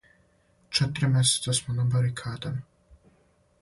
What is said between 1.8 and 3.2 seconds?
барикадама.